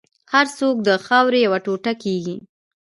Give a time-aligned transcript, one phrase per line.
[0.33, 2.35] هر څوک د خاورې یو ټوټه کېږي.